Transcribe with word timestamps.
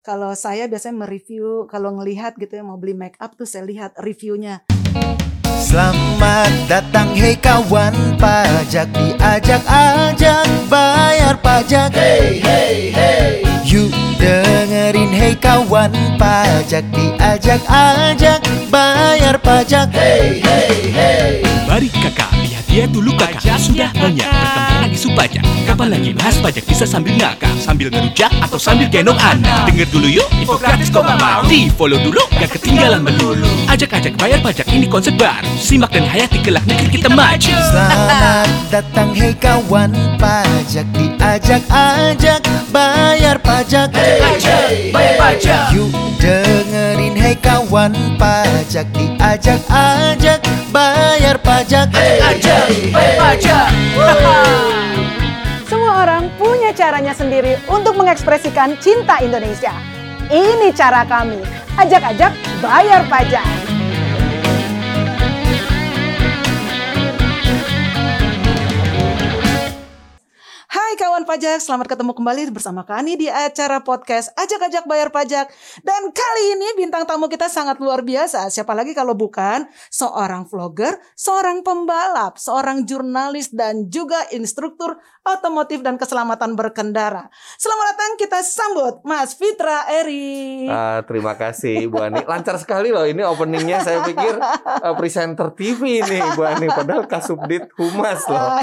Kalau 0.00 0.32
saya 0.32 0.64
biasanya 0.64 1.04
mereview, 1.04 1.68
kalau 1.68 1.92
ngelihat 2.00 2.32
gitu 2.40 2.56
ya 2.56 2.64
mau 2.64 2.80
beli 2.80 2.96
make 2.96 3.20
up 3.20 3.36
tuh 3.36 3.44
saya 3.44 3.68
lihat 3.68 3.92
reviewnya. 4.00 4.64
Selamat 5.60 6.48
datang 6.72 7.12
hei 7.12 7.36
kawan 7.36 8.16
pajak 8.16 8.88
diajak-ajak 8.96 10.48
bayar 10.72 11.36
pajak. 11.44 11.92
Hey 11.92 12.40
hey 12.40 12.96
hey. 12.96 13.44
Yuk 13.68 13.92
dengerin 14.16 15.12
hei 15.12 15.36
kawan 15.36 15.92
pajak 16.16 16.88
diajak-ajak 16.96 18.40
bayar 18.72 19.36
pajak. 19.36 19.92
Hey 19.92 20.40
hey 20.40 20.76
hey. 20.96 21.32
Mari 21.68 21.92
kakak, 21.92 22.39
dia 22.70 22.86
dulu 22.86 23.10
kakak. 23.18 23.42
Sudah 23.58 23.90
banyak 23.90 24.24
bertempatan 24.24 24.90
isu 24.94 25.08
pajak 25.12 25.44
Kapan 25.66 25.88
lagi 25.90 26.10
bahas 26.14 26.38
pajak 26.38 26.64
bisa 26.64 26.86
sambil 26.86 27.18
ngakak 27.18 27.50
Sambil 27.58 27.90
ngerujak 27.90 28.30
atau 28.40 28.56
sambil 28.56 28.88
gendong 28.88 29.18
anak. 29.20 29.68
Dengar 29.68 29.90
dulu 29.92 30.08
yuk, 30.08 30.26
info 30.38 30.56
gratis 30.56 30.88
kok 30.88 31.04
gak 31.04 31.18
mau. 31.20 31.44
Di 31.44 31.68
follow 31.74 32.00
dulu, 32.00 32.22
gak 32.40 32.56
ketinggalan 32.56 33.04
melulu 33.04 33.46
Ajak-ajak 33.68 34.16
bayar 34.16 34.40
pajak 34.40 34.66
ini 34.72 34.86
konsep 34.88 35.14
baru. 35.18 35.46
Simak 35.60 35.92
dan 35.92 36.08
hayati 36.08 36.40
kelak 36.40 36.64
negeri 36.64 36.98
kita 36.98 37.12
maju. 37.12 37.54
Selamat 37.70 38.48
datang 38.72 39.14
hei 39.14 39.36
kawan. 39.36 39.90
Pajak 40.16 40.86
diajak-ajak 40.96 42.40
bayar 42.74 43.36
pajak. 43.38 43.94
Ajak, 43.94 44.66
bayar 44.90 45.14
pajak. 45.20 45.64
Yuk 45.76 45.90
dengerin 46.18 47.14
hei 47.14 47.36
kawan. 47.38 47.92
Pajak 48.18 48.90
diajak-ajak 48.96 50.49
bayar 50.70 51.36
pajak 51.42 51.90
Ajak, 52.22 52.66
bayar 52.94 53.14
pajak 53.18 53.68
Semua 55.66 56.02
orang 56.06 56.30
punya 56.38 56.70
caranya 56.74 57.14
sendiri 57.14 57.58
untuk 57.70 57.94
mengekspresikan 57.94 58.74
cinta 58.82 59.22
Indonesia. 59.22 59.70
Ini 60.26 60.74
cara 60.74 61.06
kami. 61.06 61.38
Ajak-ajak 61.78 62.34
bayar 62.58 63.06
pajak. 63.06 63.59
Kawan 71.00 71.24
pajak, 71.24 71.64
selamat 71.64 71.96
ketemu 71.96 72.12
kembali 72.12 72.52
bersama 72.52 72.84
kami 72.84 73.16
di 73.16 73.24
acara 73.24 73.80
podcast 73.80 74.36
Ajak-Ajak 74.36 74.84
Bayar 74.84 75.08
Pajak. 75.08 75.48
Dan 75.80 76.12
kali 76.12 76.44
ini 76.52 76.76
bintang 76.76 77.08
tamu 77.08 77.24
kita 77.24 77.48
sangat 77.48 77.80
luar 77.80 78.04
biasa. 78.04 78.52
Siapa 78.52 78.76
lagi 78.76 78.92
kalau 78.92 79.16
bukan 79.16 79.64
seorang 79.88 80.44
vlogger, 80.44 81.00
seorang 81.16 81.64
pembalap, 81.64 82.36
seorang 82.36 82.84
jurnalis 82.84 83.48
dan 83.48 83.88
juga 83.88 84.28
instruktur 84.28 85.00
otomotif 85.24 85.80
dan 85.80 85.96
keselamatan 85.96 86.52
berkendara. 86.52 87.32
Selamat 87.56 87.96
datang 87.96 88.12
kita 88.20 88.44
sambut 88.44 89.00
Mas 89.00 89.32
Fitra 89.32 89.88
Eri. 90.04 90.68
Ah, 90.68 91.00
terima 91.08 91.32
kasih 91.32 91.88
Bu 91.88 92.04
Ani. 92.04 92.28
Lancar 92.28 92.60
sekali 92.60 92.92
loh 92.92 93.08
ini 93.08 93.24
openingnya. 93.24 93.80
Saya 93.80 94.04
pikir 94.04 94.36
eh, 94.36 94.94
presenter 95.00 95.48
TV 95.56 96.04
ini 96.04 96.20
Bu 96.36 96.44
Ani. 96.44 96.68
Padahal 96.68 97.08
Kasubdit 97.08 97.72
Humas 97.80 98.20
loh. 98.28 98.60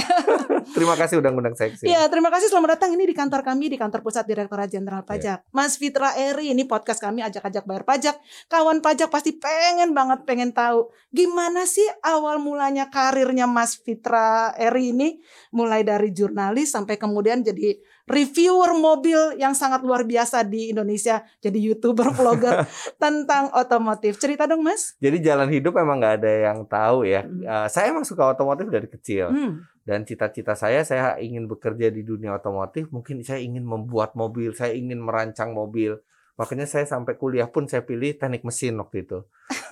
terima 0.75 0.95
kasih 0.97 1.21
udah 1.21 1.29
ngundang 1.31 1.55
saya 1.55 1.71
ke 1.71 1.77
sini. 1.79 1.93
Iya, 1.93 2.09
terima 2.11 2.33
kasih 2.33 2.47
selamat 2.51 2.79
datang 2.79 2.95
ini 2.95 3.05
di 3.07 3.15
kantor 3.15 3.41
kami 3.45 3.71
di 3.71 3.77
kantor 3.77 4.01
pusat 4.01 4.25
Direktorat 4.25 4.67
Jenderal 4.71 5.03
Pajak. 5.05 5.47
Mas 5.51 5.75
Fitra 5.75 6.15
Eri 6.15 6.51
ini 6.51 6.65
podcast 6.65 6.99
kami 6.99 7.23
ajak-ajak 7.23 7.63
bayar 7.63 7.83
pajak. 7.87 8.15
Kawan 8.51 8.83
pajak 8.83 9.07
pasti 9.07 9.35
pengen 9.37 9.95
banget 9.95 10.23
pengen 10.27 10.51
tahu 10.51 10.91
gimana 11.13 11.63
sih 11.63 11.85
awal 12.03 12.41
mulanya 12.41 12.91
karirnya 12.91 13.47
Mas 13.47 13.79
Fitra 13.79 14.51
Eri 14.57 14.91
ini 14.91 15.19
mulai 15.55 15.85
dari 15.85 16.11
jurnalis 16.11 16.75
sampai 16.75 16.99
kemudian 16.99 17.45
jadi 17.45 17.77
reviewer 18.07 18.71
mobil 18.73 19.35
yang 19.35 19.51
sangat 19.51 19.83
luar 19.83 20.07
biasa 20.07 20.47
di 20.47 20.71
Indonesia, 20.71 21.21
jadi 21.43 21.59
YouTuber 21.59 22.15
vlogger 22.15 22.63
tentang 23.03 23.51
otomotif. 23.51 24.15
Cerita 24.15 24.47
dong, 24.47 24.63
Mas. 24.63 24.95
Jadi 25.03 25.19
jalan 25.19 25.51
hidup 25.51 25.75
emang 25.75 25.99
nggak 25.99 26.23
ada 26.23 26.31
yang 26.49 26.63
tahu 26.65 27.03
ya. 27.03 27.27
Hmm. 27.27 27.43
Eh, 27.43 27.67
saya 27.67 27.91
emang 27.91 28.07
suka 28.07 28.31
otomotif 28.31 28.71
dari 28.71 28.87
kecil. 28.87 29.27
Hmm. 29.27 29.53
Dan 29.87 30.03
cita-cita 30.03 30.51
saya, 30.51 30.83
saya 30.83 31.15
ingin 31.15 31.47
bekerja 31.47 31.87
di 31.87 32.03
dunia 32.03 32.35
otomotif. 32.35 32.91
Mungkin 32.91 33.23
saya 33.23 33.39
ingin 33.39 33.63
membuat 33.63 34.19
mobil, 34.19 34.51
saya 34.51 34.75
ingin 34.75 34.99
merancang 34.99 35.55
mobil. 35.55 35.95
Makanya 36.35 36.67
saya 36.67 36.83
sampai 36.83 37.15
kuliah 37.15 37.47
pun 37.47 37.71
saya 37.71 37.87
pilih 37.87 38.19
teknik 38.19 38.43
mesin 38.43 38.75
waktu 38.83 39.07
itu. 39.07 39.23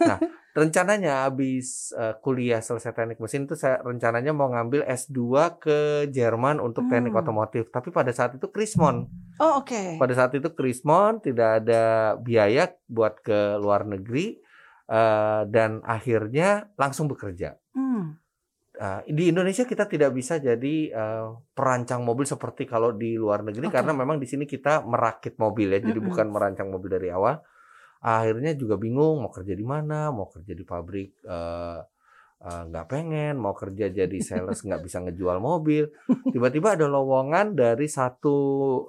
Nah, 0.02 0.18
rencananya 0.58 1.28
habis 1.28 1.92
eh, 1.94 2.16
kuliah 2.24 2.64
selesai 2.64 2.96
teknik 2.96 3.20
mesin 3.20 3.44
itu 3.44 3.60
saya 3.60 3.84
rencananya 3.84 4.32
mau 4.32 4.48
ngambil 4.50 4.88
S2 4.88 5.20
ke 5.60 5.78
Jerman 6.10 6.64
untuk 6.64 6.88
teknik 6.88 7.12
Hmm. 7.12 7.22
otomotif. 7.22 7.68
Tapi 7.68 7.92
pada 7.92 8.16
saat 8.16 8.40
itu 8.40 8.48
Krismon. 8.48 9.06
Oh, 9.38 9.60
oke. 9.60 10.00
Pada 10.00 10.14
saat 10.16 10.32
itu 10.32 10.48
Krismon 10.56 11.20
tidak 11.20 11.60
ada 11.60 12.16
biaya 12.24 12.72
buat 12.88 13.20
ke 13.20 13.60
luar 13.60 13.84
negeri 13.84 14.40
eh, 14.88 15.42
dan 15.52 15.84
akhirnya 15.84 16.72
langsung 16.80 17.12
bekerja. 17.12 17.60
Hmm. 17.76 18.16
Uh, 18.76 19.02
di 19.08 19.32
Indonesia 19.32 19.64
kita 19.64 19.88
tidak 19.88 20.12
bisa 20.12 20.36
jadi 20.36 20.76
uh, 20.92 21.40
perancang 21.56 22.04
mobil 22.04 22.28
seperti 22.28 22.68
kalau 22.68 22.92
di 22.92 23.16
luar 23.16 23.42
negeri 23.42 23.72
Oke. 23.72 23.80
karena 23.80 23.96
memang 23.96 24.20
di 24.20 24.28
sini 24.28 24.44
kita 24.44 24.84
merakit 24.84 25.40
mobil 25.40 25.72
ya, 25.72 25.80
jadi 25.80 26.00
bukan 26.04 26.28
merancang 26.28 26.68
mobil 26.68 27.00
dari 27.00 27.08
awal. 27.08 27.40
Akhirnya 28.06 28.54
juga 28.54 28.76
bingung 28.78 29.24
mau 29.24 29.32
kerja 29.34 29.56
di 29.56 29.66
mana, 29.66 30.12
mau 30.12 30.30
kerja 30.30 30.54
di 30.54 30.62
pabrik 30.68 31.26
uh, 31.26 31.82
uh, 32.46 32.64
nggak 32.70 32.86
pengen, 32.86 33.40
mau 33.42 33.58
kerja 33.58 33.90
jadi 33.90 34.18
sales 34.22 34.62
nggak 34.62 34.82
bisa 34.86 35.02
ngejual 35.02 35.42
mobil. 35.42 35.90
Tiba-tiba 36.34 36.78
ada 36.78 36.86
lowongan 36.86 37.58
dari 37.58 37.90
satu 37.90 38.38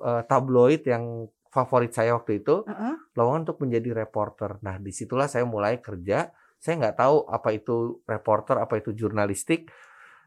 uh, 0.02 0.22
tabloid 0.28 0.84
yang 0.84 1.30
favorit 1.48 1.96
saya 1.96 2.12
waktu 2.12 2.44
itu, 2.44 2.68
Heeh. 2.68 2.94
lowongan 3.16 3.48
untuk 3.48 3.64
menjadi 3.64 4.04
reporter. 4.04 4.60
Nah, 4.60 4.76
di 4.76 4.92
situlah 4.92 5.30
saya 5.30 5.48
mulai 5.48 5.80
kerja. 5.80 6.28
Saya 6.60 6.74
nggak 6.80 6.96
tahu 6.98 7.16
apa 7.28 7.48
itu 7.54 8.00
reporter, 8.08 8.56
apa 8.60 8.80
itu 8.80 8.92
jurnalistik. 8.96 9.70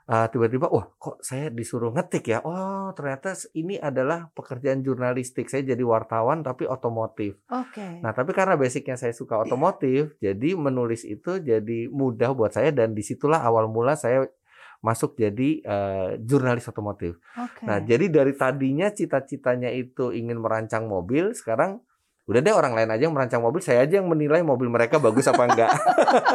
Ah, 0.10 0.26
tiba-tiba, 0.26 0.66
wah, 0.74 0.90
kok 0.98 1.22
saya 1.22 1.54
disuruh 1.54 1.94
ngetik 1.94 2.34
ya? 2.34 2.42
Oh, 2.42 2.90
ternyata 2.98 3.38
ini 3.54 3.78
adalah 3.78 4.34
pekerjaan 4.34 4.82
jurnalistik. 4.82 5.46
Saya 5.54 5.62
jadi 5.62 5.86
wartawan 5.86 6.42
tapi 6.42 6.66
otomotif. 6.66 7.38
Oke. 7.46 8.02
Nah, 8.02 8.10
tapi 8.10 8.34
karena 8.34 8.58
basicnya 8.58 8.98
saya 8.98 9.14
suka 9.14 9.38
otomotif, 9.38 10.18
jadi 10.18 10.58
menulis 10.58 11.06
itu 11.06 11.38
jadi 11.38 11.94
mudah 11.94 12.34
buat 12.34 12.58
saya 12.58 12.74
dan 12.74 12.98
di 12.98 13.06
situlah 13.06 13.38
awal 13.46 13.70
mula 13.70 13.94
saya 13.94 14.26
masuk 14.82 15.14
jadi 15.20 15.62
eh, 15.62 16.10
jurnalis 16.24 16.66
otomotif. 16.66 17.22
Oke. 17.38 17.70
Nah, 17.70 17.78
jadi 17.84 18.10
dari 18.10 18.34
tadinya 18.34 18.90
cita-citanya 18.90 19.70
itu 19.70 20.10
ingin 20.10 20.42
merancang 20.42 20.90
mobil, 20.90 21.38
sekarang 21.38 21.86
udah 22.30 22.46
deh 22.46 22.54
orang 22.54 22.78
lain 22.78 22.94
aja 22.94 23.10
yang 23.10 23.16
merancang 23.18 23.42
mobil, 23.42 23.58
saya 23.58 23.90
aja 23.90 23.98
yang 23.98 24.06
menilai 24.06 24.46
mobil 24.46 24.70
mereka 24.70 25.02
bagus 25.02 25.26
apa 25.26 25.50
enggak. 25.50 25.74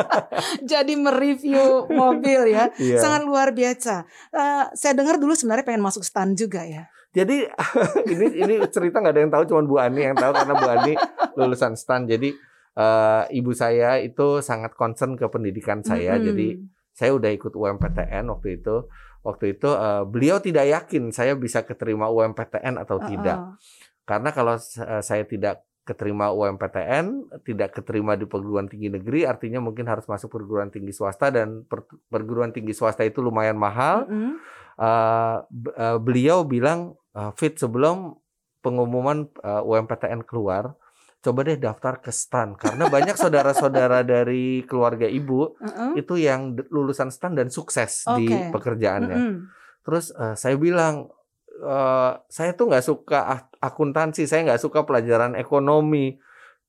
jadi 0.74 0.92
mereview 0.98 1.86
mobil 1.86 2.50
ya. 2.50 2.74
Iya. 2.74 2.98
Sangat 2.98 3.22
luar 3.22 3.54
biasa. 3.54 4.02
Eh, 4.34 4.64
saya 4.74 4.92
dengar 4.98 5.22
dulu 5.22 5.38
sebenarnya 5.38 5.62
pengen 5.62 5.86
masuk 5.86 6.02
stan 6.02 6.34
juga 6.34 6.66
ya. 6.66 6.90
Jadi 7.14 7.46
ini 8.12 8.26
ini 8.42 8.54
cerita 8.74 8.98
nggak 8.98 9.14
ada 9.14 9.22
yang 9.22 9.32
tahu, 9.32 9.42
cuma 9.46 9.62
Bu 9.62 9.78
Ani 9.78 10.02
yang 10.02 10.18
tahu 10.18 10.34
karena 10.34 10.54
Bu 10.58 10.66
Ani 10.66 10.92
lulusan 11.38 11.78
STAN. 11.78 12.10
Jadi 12.10 12.34
eh, 12.74 13.22
ibu 13.38 13.54
saya 13.54 14.02
itu 14.02 14.42
sangat 14.42 14.74
concern 14.74 15.14
ke 15.14 15.30
pendidikan 15.30 15.78
saya. 15.86 16.18
Mm-mm. 16.18 16.26
Jadi 16.26 16.46
saya 16.90 17.14
udah 17.14 17.30
ikut 17.30 17.54
UMPTN 17.54 18.26
waktu 18.34 18.58
itu. 18.58 18.90
Waktu 19.22 19.56
itu 19.56 19.70
eh, 19.70 20.02
beliau 20.10 20.42
tidak 20.42 20.66
yakin 20.66 21.14
saya 21.14 21.38
bisa 21.38 21.62
keterima 21.62 22.10
UMPTN 22.10 22.82
atau 22.82 22.98
tidak. 22.98 23.38
Heeh. 23.38 23.56
Karena 24.04 24.34
kalau 24.34 24.58
eh, 24.58 25.02
saya 25.06 25.22
tidak 25.22 25.62
keterima 25.84 26.32
UMPTN, 26.32 27.28
tidak 27.44 27.76
keterima 27.76 28.16
di 28.16 28.24
perguruan 28.24 28.66
tinggi 28.66 28.88
negeri, 28.88 29.28
artinya 29.28 29.60
mungkin 29.60 29.84
harus 29.84 30.08
masuk 30.08 30.32
perguruan 30.32 30.72
tinggi 30.72 30.96
swasta 30.96 31.28
dan 31.28 31.68
per- 31.68 31.84
perguruan 32.08 32.50
tinggi 32.56 32.72
swasta 32.72 33.04
itu 33.04 33.20
lumayan 33.20 33.60
mahal. 33.60 34.08
Mm-mm. 34.08 34.40
Eh, 34.74 35.36
b- 35.44 35.74
eh, 35.76 35.98
beliau 36.00 36.42
bilang, 36.42 36.96
eh, 37.12 37.30
Fit 37.36 37.54
sebelum 37.60 38.16
pengumuman 38.64 39.28
eh, 39.44 39.62
UMPTN 39.62 40.24
keluar, 40.24 40.72
coba 41.20 41.40
deh 41.44 41.60
daftar 41.60 42.00
ke 42.00 42.08
STAN 42.08 42.56
karena 42.56 42.88
banyak 42.88 43.16
saudara-saudara 43.22 44.00
dari 44.04 44.64
keluarga 44.64 45.04
ibu 45.04 45.56
Heeh. 45.60 46.00
itu 46.00 46.16
yang 46.16 46.56
lulusan 46.72 47.12
STAN 47.12 47.36
dan 47.36 47.52
sukses 47.52 48.08
di 48.16 48.24
Oke. 48.32 48.56
pekerjaannya. 48.56 49.18
Mm-mm. 49.20 49.38
Terus 49.84 50.16
eh, 50.16 50.32
saya 50.32 50.56
bilang, 50.56 51.12
eh, 51.56 52.12
saya 52.26 52.50
tuh 52.52 52.66
nggak 52.66 52.82
suka 52.82 53.18
ak- 53.24 53.54
akuntansi, 53.60 54.24
saya 54.24 54.42
nggak 54.44 54.60
suka 54.60 54.82
pelajaran 54.82 55.34
ekonomi. 55.34 56.18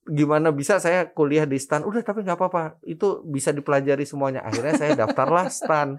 Gimana 0.05 0.53
bisa 0.53 0.77
saya 0.77 1.09
kuliah 1.09 1.43
di 1.43 1.57
STAN? 1.57 1.81
Udah 1.81 2.01
tapi 2.01 2.21
nggak 2.21 2.37
apa-apa, 2.37 2.77
itu 2.83 3.25
bisa 3.25 3.49
dipelajari 3.49 4.05
semuanya. 4.05 4.45
Akhirnya 4.45 4.77
saya 4.77 4.93
daftarlah 4.93 5.49
STAN 5.49 5.97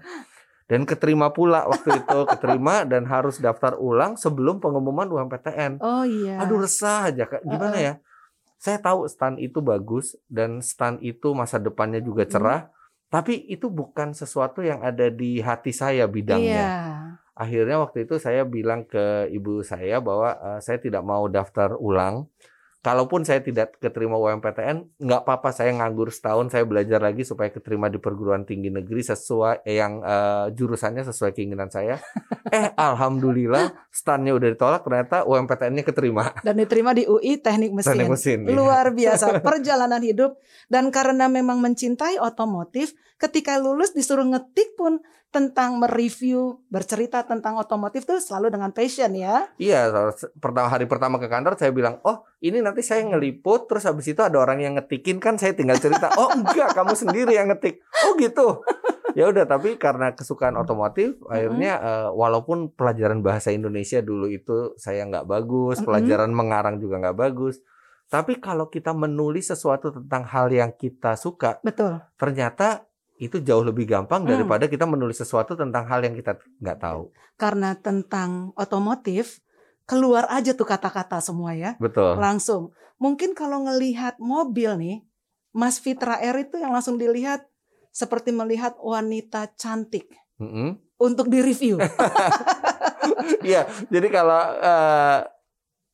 dan 0.65 0.83
keterima 0.83 1.31
pula 1.31 1.63
waktu 1.63 1.95
itu 1.97 2.19
keterima 2.27 2.83
dan 2.83 3.03
harus 3.03 3.35
daftar 3.37 3.75
ulang 3.75 4.15
sebelum 4.15 4.59
pengumuman 4.59 5.07
UMPTN. 5.07 5.79
Oh 5.79 6.03
iya. 6.03 6.39
Aduh 6.39 6.59
resah 6.59 7.07
aja 7.07 7.23
kak, 7.23 7.43
gimana 7.43 7.75
ya? 7.75 7.93
Saya 8.57 8.79
tahu 8.79 9.03
STAN 9.05 9.37
itu 9.37 9.59
bagus 9.59 10.15
dan 10.27 10.59
STAN 10.59 10.97
itu 10.99 11.35
masa 11.35 11.59
depannya 11.59 11.99
juga 11.99 12.23
Mm. 12.23 12.31
cerah, 12.31 12.61
tapi 13.07 13.43
itu 13.45 13.67
bukan 13.67 14.11
sesuatu 14.11 14.59
yang 14.59 14.81
ada 14.81 15.07
di 15.07 15.39
hati 15.39 15.71
saya 15.71 16.07
bidangnya 16.07 16.63
Iya. 16.63 16.71
Akhirnya 17.37 17.77
waktu 17.79 18.09
itu 18.09 18.17
saya 18.17 18.43
bilang 18.43 18.83
ke 18.89 19.29
ibu 19.29 19.61
saya 19.61 20.01
bahwa 20.01 20.33
eh, 20.33 20.59
saya 20.65 20.81
tidak 20.81 21.05
mau 21.05 21.29
daftar 21.29 21.77
ulang 21.77 22.27
kalaupun 22.87 23.27
saya 23.27 23.43
tidak 23.43 23.75
keterima 23.83 24.15
UMPTN, 24.15 25.01
nggak 25.01 25.21
apa-apa 25.27 25.51
saya 25.51 25.75
nganggur 25.75 26.07
setahun, 26.07 26.55
saya 26.55 26.63
belajar 26.63 27.03
lagi 27.03 27.27
supaya 27.27 27.51
keterima 27.51 27.91
di 27.91 27.99
perguruan 27.99 28.47
tinggi 28.47 28.71
negeri 28.71 29.03
sesuai 29.03 29.67
eh, 29.67 29.75
yang 29.75 29.99
eh, 29.99 30.55
jurusannya 30.55 31.03
sesuai 31.03 31.35
keinginan 31.35 31.67
saya. 31.67 31.99
eh, 32.55 32.71
alhamdulillah 32.79 33.91
stannya 33.91 34.31
udah 34.31 34.49
ditolak, 34.55 34.87
ternyata 34.87 35.27
UMPTN-nya 35.27 35.83
keterima. 35.83 36.31
Dan 36.39 36.63
diterima 36.63 36.95
di 36.95 37.03
UI 37.03 37.43
Teknik 37.43 37.75
Mesin. 37.75 37.91
Teknik 37.91 38.09
mesin. 38.15 38.39
iya. 38.47 38.55
Luar 38.55 38.95
biasa 38.95 39.25
perjalanan 39.47 39.99
hidup 39.99 40.39
dan 40.71 40.87
karena 40.87 41.27
memang 41.27 41.59
mencintai 41.59 42.23
otomotif, 42.23 42.95
ketika 43.19 43.59
lulus 43.59 43.91
disuruh 43.91 44.23
ngetik 44.23 44.79
pun 44.79 45.03
tentang 45.37 45.77
mereview, 45.77 46.57
bercerita 46.73 47.21
tentang 47.21 47.61
otomotif 47.61 48.09
tuh 48.09 48.17
selalu 48.17 48.49
dengan 48.57 48.73
passion 48.73 49.13
ya. 49.13 49.45
Iya, 49.61 50.09
pertama 50.41 50.65
hari 50.65 50.89
pertama 50.89 51.21
ke 51.21 51.29
kantor 51.29 51.53
saya 51.61 51.69
bilang, 51.69 52.01
"Oh, 52.01 52.25
ini 52.41 52.57
nanti 52.57 52.81
saya 52.81 53.05
ngeliput 53.05 53.69
terus 53.69 53.85
habis 53.85 54.09
itu 54.09 54.17
ada 54.25 54.41
orang 54.41 54.65
yang 54.65 54.73
ngetikin 54.81 55.21
kan 55.21 55.37
saya 55.37 55.53
tinggal 55.53 55.77
cerita." 55.77 56.09
"Oh, 56.17 56.33
enggak, 56.33 56.73
kamu 56.73 56.97
sendiri 56.97 57.37
yang 57.37 57.53
ngetik." 57.53 57.85
"Oh, 58.09 58.17
gitu." 58.17 58.65
Ya 59.13 59.29
udah, 59.29 59.45
tapi 59.45 59.77
karena 59.77 60.13
kesukaan 60.13 60.57
otomotif, 60.57 61.17
akhirnya 61.29 61.73
eh, 61.81 62.09
walaupun 62.09 62.73
pelajaran 62.73 63.21
bahasa 63.21 63.53
Indonesia 63.53 64.01
dulu 64.01 64.29
itu 64.29 64.73
saya 64.77 65.05
nggak 65.05 65.25
bagus, 65.29 65.81
pelajaran 65.85 66.33
mengarang 66.33 66.81
juga 66.81 66.97
nggak 67.01 67.17
bagus. 67.17 67.61
Tapi 68.07 68.39
kalau 68.39 68.71
kita 68.71 68.95
menulis 68.95 69.51
sesuatu 69.51 69.91
tentang 69.91 70.23
hal 70.31 70.47
yang 70.47 70.71
kita 70.71 71.19
suka, 71.19 71.59
Betul. 71.59 71.99
ternyata 72.15 72.86
itu 73.17 73.41
jauh 73.41 73.61
lebih 73.61 73.85
gampang 73.85 74.23
Hmm. 74.23 74.31
daripada 74.31 74.65
kita 74.65 74.85
menulis 74.85 75.17
sesuatu 75.17 75.57
tentang 75.57 75.85
hal 75.85 76.05
yang 76.05 76.13
kita 76.13 76.37
nggak 76.61 76.79
tahu. 76.79 77.09
Karena 77.33 77.73
tentang 77.73 78.53
otomotif 78.53 79.41
keluar 79.83 80.29
aja 80.29 80.53
tuh 80.53 80.65
kata-kata 80.65 81.17
semua 81.17 81.53
ya. 81.53 81.73
Betul. 81.77 82.17
Langsung. 82.17 82.71
Mungkin 82.97 83.33
kalau 83.33 83.65
ngelihat 83.65 84.17
mobil 84.17 84.73
nih, 84.77 84.97
Mas 85.53 85.77
Fitra 85.77 86.17
R 86.17 86.37
itu 86.37 86.57
yang 86.57 86.73
langsung 86.73 86.97
dilihat 86.97 87.45
seperti 87.89 88.29
melihat 88.29 88.77
wanita 88.77 89.49
cantik 89.57 90.05
Mm-mm. 90.37 90.77
untuk 90.97 91.27
direview. 91.27 91.81
Iya, 93.41 93.65
jadi 93.89 94.07
kalau 94.11 94.39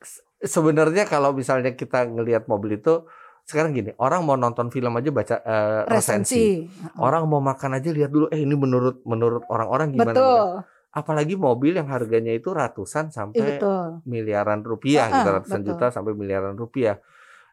se- 0.01 0.23
sebenarnya 0.43 1.05
kalau 1.05 1.31
misalnya 1.31 1.73
kita 1.73 2.03
ngelihat 2.05 2.45
mobil 2.45 2.77
itu 2.77 3.05
sekarang 3.43 3.75
gini, 3.75 3.91
orang 3.99 4.23
mau 4.23 4.39
nonton 4.39 4.71
film 4.71 4.95
aja 4.95 5.09
baca 5.11 5.35
eh, 5.43 5.81
resensi. 5.87 6.63
Resensi. 6.63 6.99
Orang 6.99 7.27
mau 7.27 7.43
makan 7.43 7.75
aja 7.75 7.89
lihat 7.91 8.09
dulu, 8.11 8.31
eh 8.31 8.39
ini 8.39 8.55
menurut 8.55 9.03
menurut 9.03 9.43
orang-orang 9.51 9.91
gimana. 9.91 10.15
Betul. 10.15 10.47
Apalagi 10.93 11.33
mobil 11.35 11.73
yang 11.75 11.89
harganya 11.89 12.31
itu 12.31 12.53
ratusan 12.53 13.09
Iya 13.09 13.15
sampai 13.17 13.47
betul. 13.57 13.87
miliaran 14.05 14.61
rupiah, 14.61 15.09
Ah, 15.09 15.13
gitu, 15.19 15.29
ratusan 15.41 15.61
betul. 15.65 15.69
juta 15.73 15.85
sampai 15.89 16.13
miliaran 16.13 16.55
rupiah. 16.55 17.01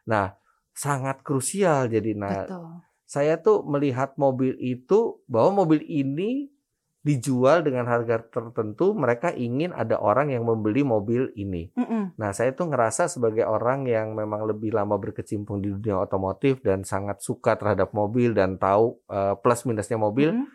Nah, 0.05 0.31
sangat 0.71 1.19
krusial 1.21 1.91
jadi 1.91 2.15
nah 2.15 2.47
Betul. 2.47 2.65
saya 3.03 3.35
tuh 3.43 3.67
melihat 3.67 4.15
mobil 4.15 4.55
itu 4.57 5.19
bahwa 5.27 5.65
mobil 5.65 5.83
ini 5.83 6.47
dijual 7.01 7.65
dengan 7.65 7.89
harga 7.89 8.21
tertentu, 8.21 8.93
mereka 8.93 9.33
ingin 9.33 9.73
ada 9.73 9.97
orang 9.97 10.29
yang 10.29 10.45
membeli 10.45 10.85
mobil 10.85 11.33
ini. 11.33 11.73
Mm-mm. 11.73 12.13
Nah, 12.13 12.29
saya 12.29 12.53
tuh 12.53 12.69
ngerasa 12.69 13.09
sebagai 13.09 13.41
orang 13.41 13.89
yang 13.89 14.13
memang 14.13 14.45
lebih 14.45 14.69
lama 14.69 15.01
berkecimpung 15.01 15.65
di 15.65 15.73
dunia 15.73 15.97
otomotif 15.97 16.61
dan 16.61 16.85
sangat 16.85 17.17
suka 17.25 17.57
terhadap 17.57 17.89
mobil 17.97 18.37
dan 18.37 18.61
tahu 18.61 19.01
eh, 19.09 19.33
plus 19.41 19.65
minusnya 19.65 19.97
mobil. 19.97 20.29
Mm-mm. 20.29 20.45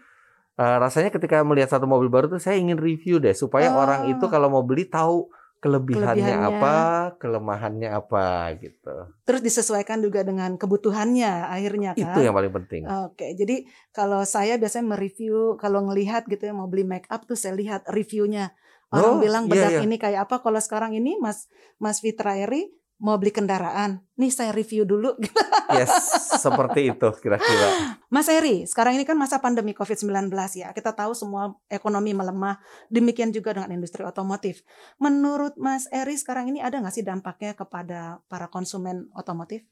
eh, 0.55 0.77
rasanya 0.79 1.11
ketika 1.11 1.43
melihat 1.43 1.75
satu 1.75 1.91
mobil 1.91 2.07
baru 2.07 2.31
tuh 2.31 2.39
saya 2.39 2.63
ingin 2.63 2.79
review 2.79 3.19
deh 3.19 3.35
supaya 3.35 3.75
Oh. 3.75 3.83
orang 3.83 4.07
itu 4.15 4.25
kalau 4.31 4.47
mau 4.47 4.63
beli 4.63 4.87
tahu 4.87 5.27
kelebihannya, 5.67 6.15
Kelebihannya. 6.23 6.59
apa, 6.63 6.75
kelemahannya 7.19 7.91
apa 7.91 8.55
gitu. 8.63 8.95
Terus 9.27 9.43
disesuaikan 9.43 9.99
juga 9.99 10.23
dengan 10.23 10.55
kebutuhannya 10.55 11.51
akhirnya 11.51 11.91
kan. 11.99 12.15
Itu 12.15 12.19
yang 12.23 12.35
paling 12.39 12.55
penting. 12.55 12.87
Oke, 13.11 13.35
jadi 13.35 13.67
kalau 13.91 14.23
saya 14.23 14.55
biasanya 14.57 14.95
mereview, 14.95 15.59
kalau 15.59 15.83
ngelihat 15.91 16.31
gitu 16.31 16.47
ya 16.47 16.55
mau 16.55 16.71
beli 16.71 16.87
make 16.87 17.11
up 17.11 17.27
tuh 17.27 17.35
saya 17.35 17.59
lihat 17.59 17.83
reviewnya. 17.91 18.55
Orang 18.95 19.19
Oh, 19.19 19.21
bilang 19.21 19.51
iya, 19.51 19.53
bedak 19.53 19.73
iya. 19.75 19.81
ini 19.83 19.97
kayak 19.99 20.31
apa? 20.31 20.39
Kalau 20.39 20.63
sekarang 20.63 20.95
ini 20.95 21.19
Mas 21.19 21.51
Mas 21.83 21.99
Fitra 21.99 22.39
Eri 22.39 22.71
mau 22.97 23.21
beli 23.21 23.33
kendaraan, 23.33 24.01
nih 24.17 24.33
saya 24.33 24.51
review 24.53 24.89
dulu. 24.89 25.15
Yes, 25.67 25.91
seperti 26.39 26.95
itu 26.95 27.09
kira-kira. 27.19 27.99
Mas 28.07 28.31
Eri, 28.31 28.71
sekarang 28.71 28.95
ini 28.95 29.03
kan 29.03 29.19
masa 29.19 29.43
pandemi 29.43 29.75
COVID-19 29.75 30.31
ya. 30.55 30.71
Kita 30.71 30.95
tahu 30.95 31.11
semua 31.11 31.59
ekonomi 31.67 32.15
melemah. 32.15 32.63
Demikian 32.87 33.35
juga 33.35 33.51
dengan 33.51 33.75
industri 33.75 34.07
otomotif. 34.07 34.63
Menurut 35.03 35.59
Mas 35.59 35.91
Eri 35.91 36.15
sekarang 36.15 36.55
ini 36.55 36.63
ada 36.63 36.79
nggak 36.79 36.95
sih 36.95 37.03
dampaknya 37.03 37.59
kepada 37.59 38.23
para 38.31 38.47
konsumen 38.47 39.11
otomotif? 39.11 39.67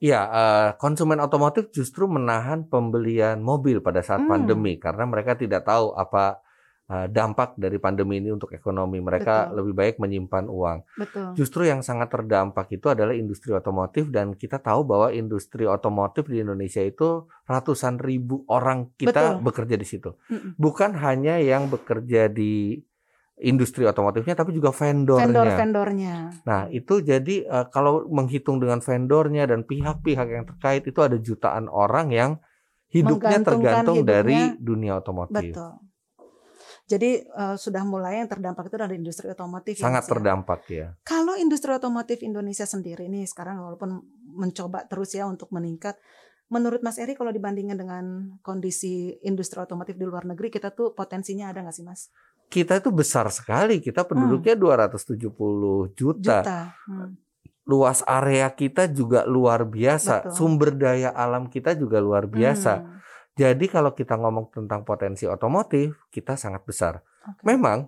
Eh, 0.00 0.70
konsumen 0.78 1.18
otomotif 1.18 1.74
justru 1.74 2.06
menahan 2.06 2.64
pembelian 2.70 3.42
mobil 3.44 3.84
pada 3.84 3.98
saat 4.00 4.24
Hmm. 4.24 4.32
pandemi 4.32 4.80
karena 4.80 5.04
mereka 5.04 5.34
tidak 5.36 5.68
tahu 5.68 5.92
apa 5.92 6.38
dampak 6.88 7.60
dari 7.60 7.76
pandemi 7.76 8.16
ini 8.16 8.32
untuk 8.32 8.56
ekonomi. 8.56 8.96
Mereka 8.96 9.52
Betul. 9.52 9.56
lebih 9.60 9.72
baik 9.76 9.94
menyimpan 10.00 10.44
uang. 10.48 10.78
Betul. 10.96 11.28
Justru 11.36 11.68
yang 11.68 11.84
sangat 11.84 12.08
terdampak 12.08 12.72
itu 12.72 12.88
adalah 12.88 13.12
industri 13.12 13.52
otomotif 13.52 14.08
dan 14.08 14.32
kita 14.32 14.56
tahu 14.56 14.88
bahwa 14.88 15.12
industri 15.12 15.68
otomotif 15.68 16.24
di 16.32 16.40
Indonesia 16.40 16.80
itu 16.80 17.28
ratusan 17.44 18.00
ribu 18.00 18.48
orang 18.48 18.96
kita 18.96 19.36
Betul. 19.36 19.44
bekerja 19.44 19.76
di 19.76 19.84
situ. 19.84 20.10
Bukan 20.56 20.96
hanya 20.96 21.36
yang 21.36 21.68
bekerja 21.68 22.32
di 22.32 22.80
industri 23.38 23.86
otomotifnya 23.86 24.34
tapi 24.34 24.50
juga 24.56 24.74
vendornya. 24.74 25.28
Vendor-vendornya. 25.28 26.14
Nah, 26.42 26.66
itu 26.74 27.04
jadi 27.04 27.46
eh, 27.46 27.66
kalau 27.70 28.06
menghitung 28.10 28.58
dengan 28.58 28.82
vendornya 28.82 29.46
dan 29.46 29.62
pihak-pihak 29.62 30.26
yang 30.26 30.44
terkait 30.48 30.82
itu 30.88 31.00
ada 31.04 31.20
jutaan 31.20 31.70
orang 31.70 32.10
yang 32.10 32.30
hidupnya 32.88 33.44
tergantung 33.44 34.02
hidupnya. 34.02 34.14
dari 34.24 34.38
dunia 34.58 34.98
otomotif. 34.98 35.54
Betul. 35.54 35.87
Jadi 36.88 37.20
eh, 37.20 37.56
sudah 37.60 37.84
mulai 37.84 38.24
yang 38.24 38.32
terdampak 38.32 38.72
itu 38.72 38.76
dari 38.80 38.96
industri 38.96 39.28
otomotif. 39.28 39.76
ya, 39.76 39.84
Sangat 39.84 40.08
ya? 40.08 40.10
terdampak 40.16 40.60
ya. 40.72 40.86
Kalau 41.04 41.36
industri 41.36 41.68
otomotif 41.76 42.24
Indonesia 42.24 42.64
sendiri 42.64 43.12
nih 43.12 43.28
sekarang 43.28 43.60
walaupun 43.60 44.00
mencoba 44.32 44.88
terus 44.88 45.12
ya 45.12 45.28
untuk 45.28 45.52
meningkat, 45.52 46.00
menurut 46.48 46.80
Mas 46.80 46.96
Eri 46.96 47.12
kalau 47.12 47.28
dibandingkan 47.28 47.76
dengan 47.76 48.04
kondisi 48.40 49.20
industri 49.20 49.60
otomotif 49.60 50.00
di 50.00 50.08
luar 50.08 50.24
negeri 50.24 50.48
kita 50.48 50.72
tuh 50.72 50.96
potensinya 50.96 51.52
ada 51.52 51.60
nggak 51.60 51.76
sih 51.76 51.84
Mas? 51.84 52.08
Kita 52.48 52.80
itu 52.80 52.88
besar 52.88 53.28
sekali. 53.28 53.84
Kita 53.84 54.08
penduduknya 54.08 54.56
270 54.56 55.92
juta. 55.92 56.40
Juta. 56.40 56.60
Hmm. 56.88 57.20
Luas 57.68 58.00
area 58.08 58.48
kita 58.48 58.88
juga 58.88 59.28
luar 59.28 59.68
biasa. 59.68 60.24
Betul. 60.24 60.32
Sumber 60.32 60.72
daya 60.72 61.12
alam 61.12 61.52
kita 61.52 61.76
juga 61.76 62.00
luar 62.00 62.24
biasa. 62.24 62.80
Hmm. 62.80 62.96
Jadi 63.38 63.70
kalau 63.70 63.94
kita 63.94 64.18
ngomong 64.18 64.50
tentang 64.50 64.82
potensi 64.82 65.22
otomotif, 65.24 66.10
kita 66.10 66.34
sangat 66.34 66.66
besar. 66.66 66.98
Oke. 67.22 67.46
Memang 67.46 67.86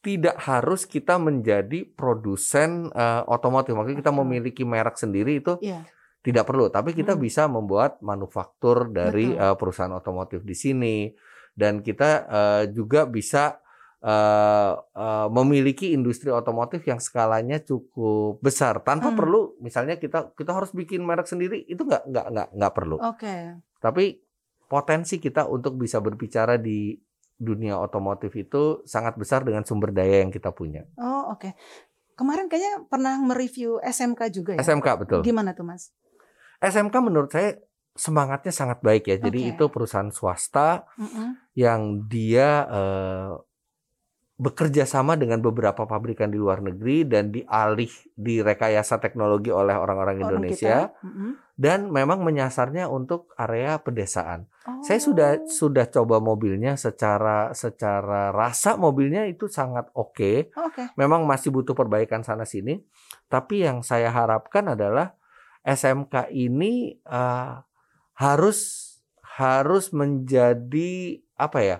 tidak 0.00 0.40
harus 0.40 0.88
kita 0.88 1.20
menjadi 1.20 1.84
produsen 1.84 2.88
eh, 2.88 3.22
otomotif. 3.26 3.76
Maksudnya 3.76 4.00
kita 4.00 4.14
memiliki 4.14 4.64
merek 4.64 4.96
sendiri 4.96 5.38
itu 5.38 5.60
Iya. 5.60 5.84
tidak 6.18 6.48
perlu. 6.48 6.66
Tapi 6.68 6.96
kita 6.96 7.12
Hmm. 7.14 7.20
bisa 7.20 7.44
membuat 7.46 8.00
manufaktur 8.00 8.88
dari 8.88 9.28
Betul. 9.28 9.44
eh, 9.44 9.56
perusahaan 9.56 9.92
otomotif 9.92 10.40
di 10.40 10.54
sini, 10.54 10.96
dan 11.52 11.82
kita 11.82 12.08
eh, 12.24 12.64
juga 12.72 13.04
bisa 13.04 13.60
eh, 13.98 14.72
eh, 14.78 15.28
memiliki 15.28 15.90
industri 15.90 16.30
otomotif 16.30 16.86
yang 16.86 17.02
skalanya 17.02 17.58
cukup 17.58 18.38
besar 18.38 18.78
tanpa 18.80 19.10
Hmm. 19.10 19.18
perlu. 19.18 19.58
Misalnya 19.58 19.98
kita 19.98 20.30
kita 20.32 20.54
harus 20.54 20.70
bikin 20.70 21.02
merek 21.02 21.26
sendiri 21.26 21.66
itu 21.66 21.82
nggak 21.82 22.06
nggak 22.06 22.26
nggak 22.30 22.48
nggak 22.54 22.72
perlu. 22.72 22.96
Oke. 23.02 23.58
Tapi 23.82 24.22
potensi 24.68 25.16
kita 25.18 25.48
untuk 25.48 25.80
bisa 25.80 25.98
berbicara 25.98 26.60
di 26.60 26.94
dunia 27.38 27.78
otomotif 27.78 28.34
itu 28.34 28.82
sangat 28.84 29.14
besar 29.16 29.46
dengan 29.46 29.62
sumber 29.62 29.94
daya 29.94 30.20
yang 30.26 30.30
kita 30.30 30.52
punya. 30.52 30.84
Oh 30.98 31.32
oke. 31.32 31.54
Kemarin 32.18 32.50
kayaknya 32.50 32.82
pernah 32.90 33.14
mereview 33.22 33.78
SMK 33.78 34.20
juga 34.34 34.50
ya. 34.58 34.60
SMK 34.60 34.88
betul. 35.06 35.20
Gimana 35.22 35.54
tuh 35.54 35.64
Mas? 35.64 35.94
SMK 36.58 36.94
menurut 36.98 37.30
saya 37.30 37.62
semangatnya 37.94 38.50
sangat 38.54 38.78
baik 38.82 39.06
ya. 39.10 39.16
Jadi 39.18 39.40
Oke. 39.46 39.50
itu 39.54 39.64
perusahaan 39.70 40.10
swasta 40.10 40.86
Mm-mm. 40.98 41.38
yang 41.54 42.06
dia 42.10 42.66
eh, 42.66 43.30
bekerja 44.38 44.86
sama 44.86 45.18
dengan 45.18 45.42
beberapa 45.42 45.82
pabrikan 45.82 46.30
di 46.30 46.38
luar 46.38 46.62
negeri 46.62 47.02
dan 47.02 47.34
dialih 47.34 47.90
direkayasa 48.14 49.02
teknologi 49.02 49.50
oleh 49.50 49.74
orang-orang 49.74 50.22
Orang 50.22 50.38
Indonesia 50.38 50.94
kita. 50.94 51.02
Mm-mm. 51.02 51.30
dan 51.58 51.90
memang 51.90 52.22
menyasarnya 52.22 52.86
untuk 52.86 53.34
area 53.34 53.82
pedesaan. 53.82 54.46
Saya 54.86 55.02
sudah 55.02 55.30
Oh. 55.42 55.50
sudah 55.50 55.90
coba 55.90 56.22
mobilnya 56.22 56.78
secara 56.78 57.50
secara 57.50 58.30
rasa 58.30 58.78
mobilnya 58.78 59.26
itu 59.26 59.50
sangat 59.50 59.90
oke. 59.98 60.54
Oke. 60.54 60.94
Memang 60.94 61.26
masih 61.26 61.50
butuh 61.50 61.74
perbaikan 61.74 62.22
sana 62.22 62.46
sini, 62.46 62.78
tapi 63.26 63.66
yang 63.66 63.82
saya 63.82 64.14
harapkan 64.14 64.70
adalah 64.70 65.18
SMK 65.66 66.30
ini 66.30 66.94
eh, 66.94 67.54
harus 68.22 68.58
harus 69.34 69.90
menjadi 69.90 71.18
apa 71.34 71.58
ya? 71.58 71.78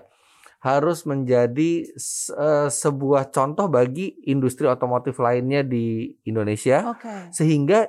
Harus 0.59 1.07
menjadi 1.07 1.87
se- 1.95 2.35
eh, 2.35 2.67
sebuah 2.67 3.31
contoh 3.31 3.71
bagi 3.71 4.19
industri 4.27 4.67
otomotif 4.67 5.15
lainnya 5.19 5.63
di 5.63 6.11
Indonesia 6.27 6.83
Oke. 6.91 7.31
sehingga 7.31 7.87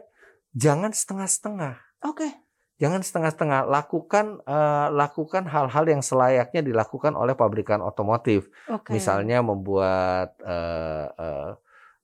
jangan 0.54 0.94
setengah-setengah. 0.94 2.06
Oke. 2.06 2.30
Jangan 2.78 3.02
setengah-setengah. 3.02 3.66
Lakukan 3.66 4.40
eh, 4.46 4.88
lakukan 4.94 5.50
hal-hal 5.50 5.84
yang 5.90 6.02
selayaknya 6.02 6.62
dilakukan 6.62 7.18
oleh 7.18 7.34
pabrikan 7.34 7.82
otomotif. 7.82 8.46
Oke. 8.70 8.94
Misalnya 8.94 9.42
membuat 9.42 10.38
eh, 10.38 11.06
eh, 11.10 11.50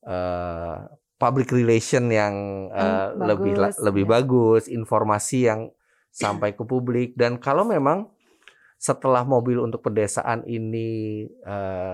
eh, 0.02 0.76
public 1.16 1.49
relation 1.54 2.12
yang 2.12 2.68
lebih 3.16 3.56
la- 3.56 3.73
bagus, 3.73 3.80
lebih 3.80 4.04
ya. 4.04 4.11
bagus, 4.20 4.62
informasi 4.68 5.38
yang 5.49 5.70
sampai 6.12 6.56
ke 6.56 6.64
publik 6.64 7.12
dan 7.12 7.37
kalau 7.37 7.64
memang 7.68 8.08
setelah 8.76 9.25
mobil 9.25 9.56
untuk 9.59 9.80
pedesaan 9.80 10.45
ini 10.45 11.25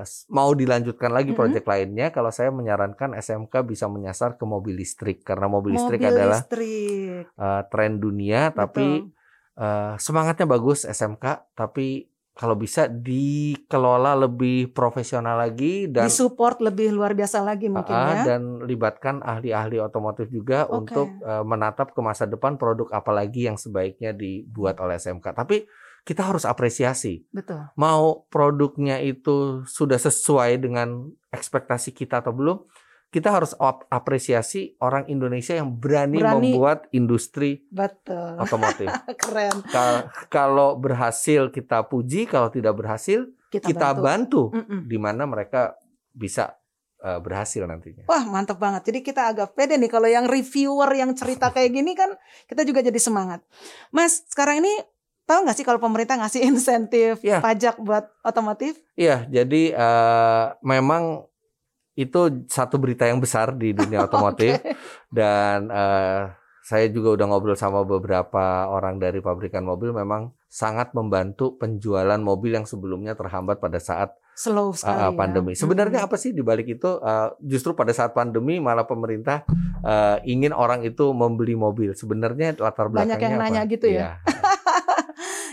s- 0.02 0.26
mau 0.28 0.50
dilanjutkan 0.50 1.08
lagi 1.08 1.30
proyek 1.32 1.62
lainnya, 1.64 2.10
kalau 2.10 2.28
saya 2.28 2.50
menyarankan 2.50 3.14
SMK 3.14 3.62
bisa 3.62 3.86
menyasar 3.86 4.34
ke 4.34 4.44
mobil 4.44 4.74
listrik 4.74 5.22
karena 5.22 5.46
mobil 5.46 5.74
listrik 5.74 6.00
Mobil 6.00 6.12
adalah 6.12 6.40
listrik. 6.42 7.24
eh, 7.28 7.62
tren 7.68 7.92
dunia, 7.96 8.50
tapi 8.50 9.06
Betul. 9.06 9.14
eh, 9.54 9.94
semangatnya 9.96 10.46
bagus 10.48 10.82
SMK, 10.82 11.24
tapi 11.52 12.06
kalau 12.32 12.56
bisa 12.56 12.88
dikelola 12.88 14.16
lebih 14.18 14.72
profesional 14.72 15.36
lagi 15.36 15.84
dan 15.86 16.08
disupport 16.08 16.64
lebih 16.64 16.88
luar 16.90 17.12
biasa 17.12 17.44
lagi 17.44 17.68
mungkin 17.68 17.92
ya. 17.92 18.24
dan 18.26 18.42
libatkan 18.64 19.20
ahli-ahli 19.20 19.76
otomotif 19.78 20.28
juga 20.28 20.64
Oke. 20.64 20.72
untuk 20.72 21.08
eh, 21.20 21.44
menatap 21.44 21.92
ke 21.92 22.00
masa 22.00 22.24
depan 22.24 22.56
produk 22.56 22.88
apa 22.90 23.12
lagi 23.12 23.44
yang 23.44 23.54
sebaiknya 23.54 24.10
dibuat 24.12 24.80
oleh 24.80 24.96
SMK. 24.96 25.26
Tapi 25.30 25.68
kita 26.02 26.22
harus 26.26 26.42
apresiasi. 26.42 27.22
Betul. 27.30 27.70
Mau 27.78 28.26
produknya 28.26 28.98
itu 28.98 29.62
sudah 29.64 29.98
sesuai 29.98 30.58
dengan 30.58 31.10
ekspektasi 31.30 31.94
kita 31.94 32.20
atau 32.20 32.34
belum, 32.34 32.58
kita 33.12 33.28
harus 33.28 33.52
ap- 33.60 33.86
apresiasi 33.86 34.74
orang 34.80 35.04
Indonesia 35.06 35.52
yang 35.52 35.70
berani, 35.70 36.18
Berani. 36.18 36.50
membuat 36.50 36.88
industri 36.90 37.62
Betul. 37.68 38.40
otomotif. 38.40 38.88
Keren. 39.22 39.62
Ka- 39.68 40.10
kalau 40.26 40.74
berhasil 40.74 41.52
kita 41.52 41.86
puji, 41.86 42.26
kalau 42.26 42.48
tidak 42.48 42.74
berhasil 42.74 43.28
Kita, 43.52 43.68
kita 43.68 43.88
bantu, 43.94 44.48
Mm-mm. 44.50 44.88
di 44.88 44.96
mana 44.96 45.28
mereka 45.28 45.76
bisa 46.10 46.56
eh, 47.04 47.20
berhasil 47.20 47.62
nantinya. 47.62 48.08
Wah 48.08 48.24
mantep 48.24 48.56
banget. 48.56 48.88
Jadi 48.88 49.04
kita 49.04 49.28
agak 49.28 49.52
pede 49.52 49.76
nih 49.76 49.92
kalau 49.92 50.08
yang 50.08 50.24
reviewer 50.24 50.88
yang 50.96 51.12
cerita 51.12 51.52
kayak 51.52 51.68
gini 51.68 51.92
kan 51.92 52.16
kita 52.48 52.64
juga 52.64 52.80
jadi 52.80 52.96
semangat. 52.96 53.44
Mas 53.92 54.24
sekarang 54.24 54.64
ini 54.64 54.72
tahu 55.24 55.38
nggak 55.42 55.54
sih 55.54 55.62
kalau 55.62 55.78
pemerintah 55.78 56.16
ngasih 56.16 56.42
insentif 56.48 57.20
Ya. 57.20 57.38
pajak 57.38 57.78
buat 57.78 58.10
otomotif? 58.20 58.76
Iya, 58.94 59.26
jadi 59.26 59.62
eh, 59.70 60.44
memang 60.60 61.26
itu 61.92 62.20
satu 62.46 62.76
berita 62.76 63.04
yang 63.04 63.18
besar 63.18 63.52
di 63.52 63.70
dunia 63.70 64.00
otomotif 64.08 64.56
Oke. 64.56 64.72
dan 65.08 65.68
eh, 65.68 66.20
saya 66.62 66.86
juga 66.88 67.12
udah 67.12 67.26
ngobrol 67.26 67.52
sama 67.54 67.82
beberapa 67.82 68.40
orang 68.66 68.96
dari 68.96 69.18
pabrikan 69.18 69.60
mobil 69.62 69.90
memang 69.90 70.30
sangat 70.46 70.92
membantu 70.92 71.56
penjualan 71.56 72.16
mobil 72.16 72.54
yang 72.54 72.64
sebelumnya 72.64 73.12
terhambat 73.12 73.58
pada 73.58 73.76
saat 73.76 74.14
Slow 74.32 74.70
eh, 74.70 74.78
sekali. 74.78 74.96
ya. 74.96 75.08
pandemi. 75.12 75.52
Sebenarnya 75.52 76.00
Mm-mm. 76.00 76.08
apa 76.08 76.16
sih 76.16 76.30
di 76.30 76.40
balik 76.40 76.64
itu? 76.70 76.90
Eh, 76.96 77.28
justru 77.42 77.72
pada 77.72 77.90
saat 77.90 78.12
pandemi 78.12 78.56
malah 78.56 78.84
pemerintah 78.84 79.44
eh, 79.82 80.16
ingin 80.24 80.52
orang 80.52 80.80
itu 80.80 81.12
membeli 81.12 81.52
mobil. 81.52 81.92
Sebenarnya 81.92 82.56
latar 82.56 82.88
Banyak 82.88 82.94
belakangnya 83.12 83.20
yang 83.20 83.34
apa? 83.34 83.44
nanya 83.44 83.62
gitu 83.66 83.86
ya? 83.86 83.92
Iya. 83.92 84.10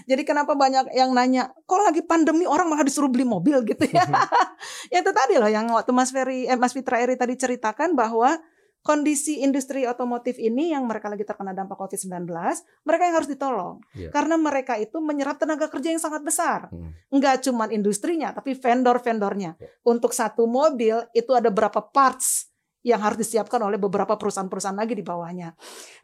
Jadi 0.10 0.26
kenapa 0.26 0.58
banyak 0.58 0.90
yang 0.98 1.14
nanya, 1.14 1.54
kok 1.70 1.78
lagi 1.86 2.02
pandemi 2.02 2.50
orang 2.50 2.66
malah 2.66 2.82
disuruh 2.82 3.14
beli 3.14 3.30
mobil 3.30 3.62
gitu 3.62 3.86
ya? 3.94 4.02
ya 4.94 5.06
itu 5.06 5.12
tadi 5.14 5.38
loh 5.38 5.46
yang 5.46 5.70
waktu 5.70 5.94
Mas 5.94 6.10
Ferry, 6.10 6.50
eh, 6.50 6.58
Mas 6.58 6.74
Fitra 6.74 6.98
Eri 6.98 7.14
tadi 7.14 7.38
ceritakan 7.38 7.94
bahwa 7.94 8.42
kondisi 8.82 9.44
industri 9.44 9.86
otomotif 9.86 10.40
ini 10.42 10.72
yang 10.74 10.90
mereka 10.90 11.12
lagi 11.12 11.28
terkena 11.28 11.54
dampak 11.54 11.78
COVID-19, 11.78 12.26
mereka 12.88 13.04
yang 13.06 13.16
harus 13.22 13.30
ditolong. 13.30 13.78
Iya. 13.94 14.10
Karena 14.10 14.36
mereka 14.40 14.82
itu 14.82 14.98
menyerap 14.98 15.38
tenaga 15.38 15.70
kerja 15.70 15.94
yang 15.94 16.02
sangat 16.02 16.26
besar. 16.26 16.74
Hmm. 16.74 16.96
Enggak 17.14 17.46
cuma 17.46 17.70
industrinya, 17.70 18.34
tapi 18.34 18.58
vendor-vendornya. 18.58 19.52
Ya. 19.62 19.70
Untuk 19.86 20.16
satu 20.16 20.50
mobil 20.50 21.06
itu 21.14 21.32
ada 21.38 21.54
berapa 21.54 21.86
parts 21.92 22.50
yang 22.82 23.04
harus 23.04 23.20
disiapkan 23.20 23.60
oleh 23.60 23.76
beberapa 23.76 24.16
perusahaan-perusahaan 24.16 24.80
lagi 24.80 24.96
di 24.96 25.04
bawahnya. 25.04 25.52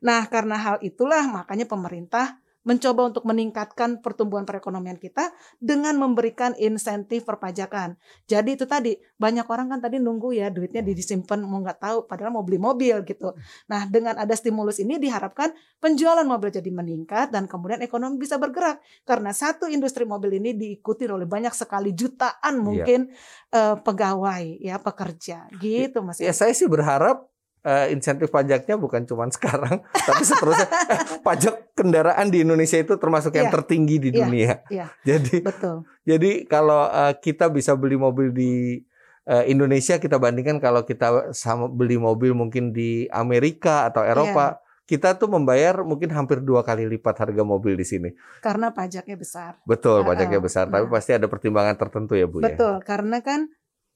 Nah, 0.04 0.28
karena 0.28 0.60
hal 0.60 0.76
itulah 0.84 1.24
makanya 1.26 1.66
pemerintah 1.66 2.44
mencoba 2.66 3.14
untuk 3.14 3.24
meningkatkan 3.30 4.02
pertumbuhan 4.02 4.44
perekonomian 4.44 4.98
kita 4.98 5.32
dengan 5.62 5.96
memberikan 5.96 6.58
insentif 6.58 7.24
perpajakan. 7.24 7.96
Jadi 8.26 8.58
itu 8.58 8.66
tadi 8.66 8.98
banyak 9.22 9.46
orang 9.46 9.72
kan 9.72 9.80
tadi 9.80 10.02
nunggu 10.02 10.34
ya 10.34 10.50
duitnya 10.50 10.82
disimpan 10.82 11.46
mau 11.46 11.62
nggak 11.62 11.80
tahu 11.80 11.98
padahal 12.10 12.34
mau 12.34 12.44
beli 12.44 12.58
mobil 12.58 13.06
gitu. 13.06 13.38
Nah 13.70 13.86
dengan 13.86 14.18
ada 14.18 14.34
stimulus 14.34 14.82
ini 14.82 14.98
diharapkan 14.98 15.54
penjualan 15.78 16.26
mobil 16.26 16.50
jadi 16.50 16.70
meningkat 16.74 17.30
dan 17.30 17.46
kemudian 17.46 17.86
ekonomi 17.86 18.18
bisa 18.18 18.42
bergerak 18.42 18.82
karena 19.06 19.32
satu 19.32 19.70
industri 19.70 20.04
mobil 20.04 20.42
ini 20.42 20.58
diikuti 20.58 21.06
oleh 21.06 21.30
banyak 21.30 21.54
sekali 21.54 21.94
jutaan 21.94 22.60
mungkin 22.60 23.14
eh, 23.54 23.76
pegawai 23.78 24.44
ya 24.60 24.82
pekerja 24.82 25.48
gitu 25.62 26.02
mas. 26.02 26.18
Ya 26.18 26.34
saya 26.34 26.52
sih 26.52 26.66
berharap 26.66 27.30
eh, 27.66 27.94
insentif 27.94 28.30
pajaknya 28.30 28.78
bukan 28.78 29.06
cuma 29.10 29.30
sekarang, 29.30 29.82
tapi 30.08 30.24
seterusnya 30.26 30.66
Eh, 30.86 31.00
pajak 31.26 31.65
kendaraan 31.76 32.32
di 32.32 32.42
Indonesia 32.42 32.80
itu 32.80 32.96
termasuk 32.96 33.36
yang 33.36 33.52
Iya. 33.52 33.54
tertinggi 33.54 33.96
di 34.00 34.10
Iya, 34.10 34.18
dunia. 34.18 34.54
iya. 34.72 34.88
Jadi 35.08 35.44
Betul. 35.44 35.84
jadi 36.02 36.48
kalau 36.48 36.88
eh, 36.88 37.14
kita 37.20 37.52
bisa 37.52 37.76
beli 37.76 38.00
mobil 38.00 38.32
di 38.32 38.80
eh, 39.26 39.44
Indonesia 39.46 40.00
kita 40.00 40.16
bandingkan 40.16 40.58
kalau 40.58 40.82
kita 40.82 41.36
sama 41.36 41.68
beli 41.68 41.98
mobil 41.98 42.32
mungkin 42.32 42.72
di 42.72 43.06
Amerika 43.10 43.86
atau 43.86 44.02
Iya. 44.02 44.16
Eropa, 44.16 44.46
kita 44.86 45.18
tuh 45.18 45.28
membayar 45.28 45.82
mungkin 45.82 46.14
hampir 46.14 46.40
dua 46.40 46.62
kali 46.62 46.86
lipat 46.86 47.18
harga 47.18 47.42
mobil 47.42 47.74
di 47.74 47.82
sini. 47.82 48.10
Karena 48.40 48.70
pajaknya 48.70 49.18
besar. 49.18 49.58
Betul, 49.66 50.06
pajaknya 50.06 50.38
besar, 50.38 50.70
tapi 50.70 50.86
Nah. 50.86 50.94
pasti 50.94 51.12
ada 51.12 51.26
pertimbangan 51.26 51.74
tertentu 51.74 52.14
ya 52.14 52.30
Bu 52.30 52.40
ya. 52.40 52.54
Betul, 52.54 52.86
karena 52.86 53.18
kan 53.20 53.50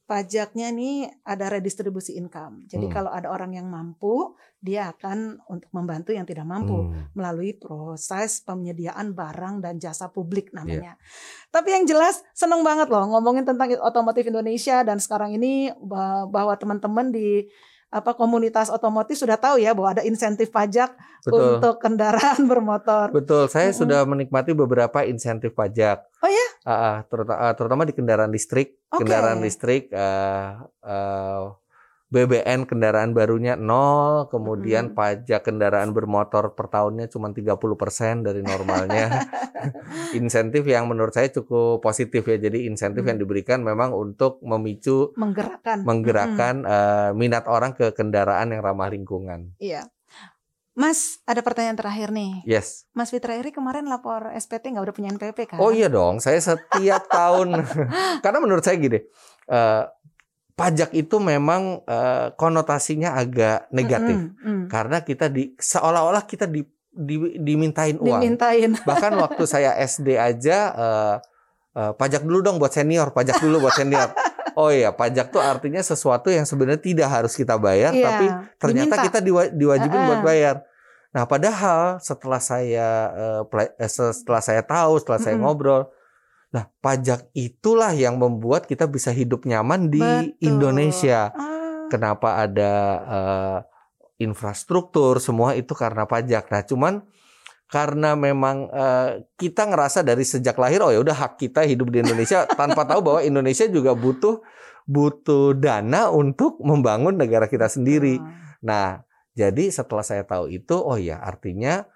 pajaknya 0.10 0.74
nih 0.74 1.06
ada 1.22 1.54
redistribusi 1.54 2.18
income. 2.18 2.66
Jadi 2.66 2.90
Hmm. 2.90 2.94
kalau 2.94 3.12
ada 3.14 3.30
orang 3.30 3.54
yang 3.54 3.70
mampu, 3.70 4.34
dia 4.58 4.90
akan 4.90 5.38
untuk 5.46 5.70
membantu 5.70 6.10
yang 6.12 6.26
tidak 6.26 6.50
mampu 6.50 6.90
Hmm. 6.90 7.14
melalui 7.14 7.54
proses 7.54 8.42
penyediaan 8.42 9.14
barang 9.14 9.62
dan 9.62 9.78
jasa 9.78 10.10
publik 10.10 10.50
Iya. 10.50 10.56
namanya. 10.58 10.94
Tapi 11.54 11.78
yang 11.78 11.86
jelas 11.86 12.26
seneng 12.34 12.66
banget 12.66 12.90
loh 12.90 13.06
ngomongin 13.06 13.46
tentang 13.46 13.70
otomotif 13.78 14.26
Indonesia 14.26 14.82
dan 14.82 14.98
sekarang 14.98 15.38
ini 15.38 15.70
bah- 15.78 16.26
bahwa 16.26 16.58
teman-teman 16.58 17.14
di 17.14 17.46
apa 17.90 18.14
komunitas 18.14 18.70
otomotif 18.70 19.18
sudah 19.18 19.34
tahu 19.36 19.58
ya 19.58 19.74
bahwa 19.74 19.98
ada 19.98 20.04
insentif 20.04 20.50
pajak 20.50 20.94
Betul. 21.26 21.58
untuk 21.58 21.76
kendaraan 21.82 22.46
bermotor. 22.52 23.10
Betul, 23.10 23.50
saya 23.50 23.70
Mm-mm. 23.70 23.82
sudah 23.82 24.02
menikmati 24.06 24.54
beberapa 24.54 25.02
insentif 25.04 25.52
pajak. 25.52 26.06
Oh 26.22 26.30
ya? 26.30 26.48
Ah, 26.62 26.72
ah, 26.72 26.98
teruta- 27.04 27.40
ah, 27.40 27.54
terutama 27.54 27.84
di 27.84 27.92
kendaraan 27.92 28.30
listrik. 28.30 28.78
Oke. 28.90 29.04
Kendaraan 29.04 29.42
listrik 29.42 29.90
ah, 29.92 30.70
ah, 30.80 31.58
BBN 32.10 32.66
kendaraan 32.66 33.14
barunya 33.14 33.54
nol, 33.54 34.26
kemudian 34.28 34.90
Mm-mm. 34.90 34.98
pajak 34.98 35.46
kendaraan 35.46 35.94
bermotor 35.94 36.58
per 36.58 36.66
tahunnya 36.66 37.06
cuma 37.06 37.30
30% 37.30 37.62
dari 38.26 38.42
normalnya. 38.42 39.30
insentif 40.18 40.66
yang 40.66 40.90
menurut 40.90 41.14
saya 41.14 41.30
cukup 41.30 41.80
positif 41.80 42.26
ya. 42.26 42.42
Jadi 42.42 42.66
insentif 42.66 43.06
Mm. 43.06 43.10
yang 43.14 43.20
diberikan 43.20 43.60
memang 43.62 43.94
untuk 43.94 44.42
memicu 44.42 45.14
Menggerakkan. 45.14 45.86
menggerakkan 45.86 46.56
ah, 46.64 47.10
minat 47.14 47.46
orang 47.46 47.72
ke 47.72 47.94
kendaraan 47.94 48.52
yang 48.52 48.62
ramah 48.62 48.90
lingkungan. 48.90 49.54
Iya. 49.58 49.86
Mas, 50.74 51.20
ada 51.28 51.44
pertanyaan 51.44 51.76
terakhir 51.76 52.08
nih. 52.10 52.40
Yes. 52.48 52.88
Mas 52.96 53.12
Fitra 53.12 53.36
Eri 53.36 53.52
kemarin 53.52 53.84
lapor 53.86 54.32
SPT 54.32 54.72
nggak 54.72 54.86
udah 54.88 54.96
punya 54.96 55.10
NPP 55.12 55.40
kan? 55.46 55.58
Oh 55.60 55.70
iya 55.70 55.92
dong, 55.92 56.24
saya 56.24 56.40
setiap 56.40 57.04
tahun 57.06 57.52
karena 58.24 58.40
menurut 58.40 58.64
saya 58.64 58.80
gini, 58.80 59.04
eh, 59.46 59.84
pajak 60.60 60.92
itu 60.92 61.16
memang 61.18 61.80
eh, 61.88 62.36
konotasinya 62.36 63.16
agak 63.16 63.72
negatif 63.72 64.36
mm. 64.36 64.68
karena 64.68 65.00
kita 65.00 65.32
di 65.32 65.56
seolah-olah 65.56 66.28
kita 66.28 66.44
di, 66.46 66.62
di- 66.92 67.40
dimintain 67.40 67.96
uang. 67.96 68.20
Dimintain. 68.20 68.76
Bahkan 68.90 69.16
waktu 69.16 69.44
saya 69.48 69.80
SD 69.80 70.20
aja 70.20 70.58
eh, 70.76 71.16
eh, 71.80 71.92
pajak 71.96 72.28
dulu 72.28 72.44
dong 72.44 72.60
buat 72.60 72.76
senior, 72.76 73.16
pajak 73.16 73.40
dulu 73.40 73.64
buat 73.64 73.76
senior. 73.76 74.12
Oh 74.60 74.68
iya, 74.68 74.92
pajak 74.92 75.32
tuh 75.32 75.40
artinya 75.40 75.80
sesuatu 75.80 76.28
yang 76.28 76.44
sebenarnya 76.44 76.84
tidak 76.84 77.08
harus 77.08 77.32
kita 77.32 77.56
bayar, 77.56 77.96
Iya, 77.96 78.04
tapi 78.04 78.26
ternyata 78.60 79.00
diminta. 79.00 79.06
kita 79.08 79.20
diwa- 79.24 79.54
diwajibin 79.56 80.02
buat 80.04 80.20
Uh-uh. 80.20 80.26
bayar. 80.26 80.56
Nah, 81.16 81.24
padahal 81.24 82.04
setelah 82.04 82.42
saya 82.44 82.88
eh, 83.80 83.88
setelah 83.88 84.44
saya 84.44 84.60
tahu, 84.60 85.00
setelah 85.00 85.22
saya 85.22 85.40
Mm-mm. 85.40 85.48
ngobrol, 85.48 85.88
nah 86.50 86.66
pajak 86.82 87.30
itulah 87.38 87.94
yang 87.94 88.18
membuat 88.18 88.66
kita 88.66 88.90
bisa 88.90 89.14
hidup 89.14 89.46
nyaman 89.46 89.94
di 89.94 90.02
Betul. 90.02 90.42
Indonesia. 90.42 91.30
Ah, 91.34 91.58
Kenapa 91.90 92.46
ada 92.46 92.74
eh, 93.10 93.58
infrastruktur 94.22 95.18
semua 95.18 95.58
itu 95.58 95.74
karena 95.74 96.06
pajak. 96.06 96.54
Nah, 96.54 96.62
cuman 96.62 96.94
karena 97.70 98.14
memang 98.14 98.70
eh, 98.70 99.26
kita 99.38 99.70
ngerasa 99.70 100.02
dari 100.02 100.26
sejak 100.26 100.58
lahir 100.58 100.82
oh 100.82 100.94
ya 100.94 101.02
udah 101.02 101.14
hak 101.14 101.38
kita 101.38 101.66
hidup 101.66 101.90
di 101.94 102.02
Indonesia 102.02 102.46
tanpa 102.60 102.86
tahu 102.86 103.02
bahwa 103.02 103.22
Indonesia 103.26 103.66
juga 103.70 103.94
butuh 103.98 104.42
butuh 104.90 105.54
dana 105.54 106.10
untuk 106.10 106.58
membangun 106.62 107.18
negara 107.18 107.46
kita 107.46 107.70
sendiri. 107.70 108.18
ah. 108.18 108.58
Nah, 108.66 108.90
Jadi 109.40 109.72
setelah 109.72 110.04
saya 110.04 110.28
tahu 110.28 110.52
itu, 110.52 110.76
oh 110.76 111.00
ya 111.00 111.16
artinya 111.24 111.88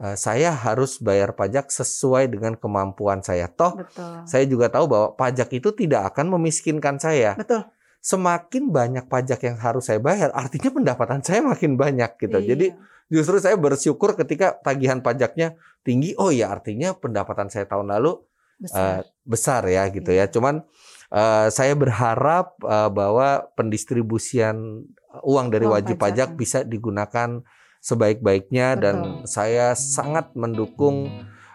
eh, 0.00 0.16
saya 0.16 0.50
harus 0.50 0.96
bayar 0.98 1.36
pajak 1.36 1.68
sesuai 1.68 2.32
dengan 2.32 2.56
kemampuan 2.56 3.20
saya. 3.20 3.46
Toh 3.46 3.78
Betul. 3.78 4.24
saya 4.24 4.44
juga 4.44 4.66
tahu 4.66 4.88
bahwa 4.88 5.08
pajak 5.14 5.52
itu 5.52 5.70
tidak 5.70 6.10
akan 6.10 6.32
memiskinkan 6.34 6.96
saya. 6.96 7.36
Betul. 7.36 7.68
Semakin 8.00 8.72
banyak 8.72 9.04
pajak 9.06 9.44
yang 9.44 9.60
harus 9.60 9.84
saya 9.84 10.00
bayar, 10.00 10.32
artinya 10.32 10.72
pendapatan 10.72 11.20
saya 11.20 11.44
makin 11.44 11.76
banyak 11.76 12.16
gitu. 12.16 12.40
Iya. 12.40 12.48
Jadi 12.56 12.66
justru 13.12 13.36
saya 13.36 13.60
bersyukur 13.60 14.16
ketika 14.16 14.56
tagihan 14.64 15.04
pajaknya 15.04 15.52
tinggi. 15.84 16.16
Oh 16.16 16.32
ya 16.32 16.48
artinya 16.48 16.96
pendapatan 16.96 17.52
saya 17.52 17.68
tahun 17.68 17.92
lalu 17.92 18.16
besar. 18.56 18.80
eh, 18.80 19.00
besar 19.28 19.62
ya 19.68 19.84
gitu 19.92 20.16
Iya. 20.16 20.24
ya. 20.24 20.32
Cuman 20.32 20.64
eh, 21.12 21.46
saya 21.52 21.76
berharap 21.76 22.56
eh, 22.64 22.88
bahwa 22.88 23.52
pendistribusian 23.52 24.86
uang 25.20 25.46
dari 25.52 25.66
Uang 25.68 25.74
wajib 25.76 26.00
pajak. 26.00 26.32
pajak 26.32 26.38
bisa 26.40 26.58
digunakan 26.64 27.44
sebaik-baiknya 27.80 28.76
dan 28.76 28.96
saya 29.24 29.72
sangat 29.72 30.36
mendukung 30.36 31.08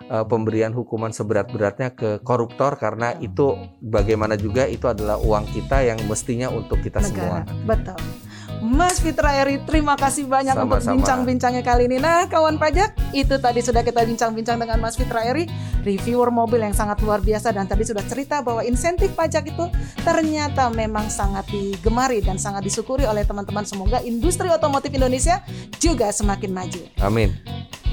eh, 0.10 0.26
pemberian 0.26 0.74
hukuman 0.74 1.14
seberat-beratnya 1.14 1.94
ke 1.94 2.10
koruptor 2.26 2.76
karena 2.82 3.14
itu 3.22 3.54
bagaimana 3.80 4.34
juga 4.36 4.66
itu 4.66 4.90
adalah 4.90 5.22
uang 5.22 5.46
kita 5.54 5.86
yang 5.86 6.02
mestinya 6.10 6.50
untuk 6.50 6.82
kita 6.82 7.00
negara. 7.06 7.46
semua. 7.46 7.66
Betul. 7.70 8.25
Mas 8.64 9.00
Fitra 9.00 9.36
Eri, 9.42 9.60
terima 9.64 9.96
kasih 9.96 10.28
banyak 10.28 10.56
untuk 10.56 10.80
Sama-sama. 10.80 10.96
bincang-bincangnya 11.00 11.64
kali 11.64 11.88
ini. 11.88 11.98
Nah, 12.00 12.28
kawan 12.28 12.60
pajak, 12.60 12.96
itu 13.12 13.36
tadi 13.40 13.60
sudah 13.64 13.84
kita 13.84 14.04
bincang-bincang 14.04 14.60
dengan 14.60 14.78
Mas 14.80 14.96
Fitra 14.96 15.24
Eri, 15.24 15.48
reviewer 15.84 16.32
mobil 16.34 16.64
yang 16.64 16.74
sangat 16.76 17.00
luar 17.04 17.22
biasa 17.22 17.54
dan 17.54 17.70
tadi 17.70 17.86
sudah 17.86 18.02
cerita 18.08 18.42
bahwa 18.42 18.66
insentif 18.66 19.14
pajak 19.14 19.48
itu 19.52 19.66
ternyata 20.02 20.68
memang 20.74 21.08
sangat 21.08 21.46
digemari 21.52 22.20
dan 22.24 22.40
sangat 22.42 22.66
disyukuri 22.66 23.06
oleh 23.06 23.22
teman-teman. 23.28 23.64
Semoga 23.64 24.02
industri 24.02 24.50
otomotif 24.50 24.92
Indonesia 24.92 25.44
juga 25.78 26.10
semakin 26.10 26.52
maju. 26.52 26.82
Amin. 27.02 27.34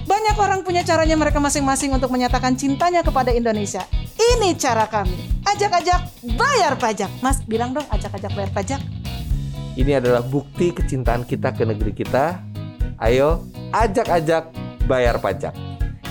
Banyak 0.02 0.37
orang 0.37 0.61
punya 0.66 0.83
caranya 0.83 1.14
mereka 1.14 1.38
masing-masing 1.38 1.95
untuk 1.95 2.11
menyatakan 2.11 2.59
cintanya 2.59 3.07
kepada 3.07 3.31
Indonesia. 3.31 3.87
Ini 4.19 4.59
cara 4.59 4.85
kami. 4.90 5.42
Ajak-ajak 5.47 6.26
bayar 6.37 6.75
pajak. 6.76 7.09
Mas, 7.25 7.40
bilang 7.47 7.73
dong 7.73 7.87
ajak-ajak 7.88 8.33
bayar 8.35 8.50
pajak. 8.52 8.81
Ini 9.72 10.04
adalah 10.04 10.20
bukti 10.20 10.68
kecintaan 10.68 11.24
kita 11.24 11.56
ke 11.56 11.64
negeri 11.64 11.96
kita. 11.96 12.44
Ayo 13.00 13.48
ajak-ajak 13.72 14.52
bayar 14.84 15.16
pajak. 15.16 15.56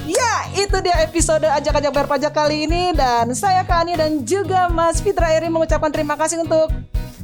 Ya, 0.10 0.50
itu 0.58 0.74
dia 0.82 0.98
episode 1.06 1.46
Ajak-Ajak 1.46 1.94
Bayar 1.94 2.10
Pajak 2.10 2.34
kali 2.34 2.66
ini 2.66 2.90
Dan 2.90 3.38
saya 3.38 3.62
Kani 3.62 3.94
dan 3.94 4.26
juga 4.26 4.66
Mas 4.66 4.98
Fitra 4.98 5.30
Eri 5.30 5.46
mengucapkan 5.46 5.94
terima 5.94 6.18
kasih 6.18 6.42
untuk 6.42 6.74